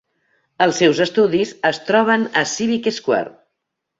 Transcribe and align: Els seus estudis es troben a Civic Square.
Els 0.65 0.79
seus 0.83 1.01
estudis 1.05 1.51
es 1.69 1.79
troben 1.91 2.25
a 2.41 2.45
Civic 2.53 2.91
Square. 2.99 3.33